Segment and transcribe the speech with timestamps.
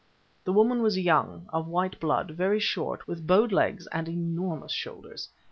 [0.45, 5.29] The woman was young, of white blood, very short, with bowed legs and enormous shoulders.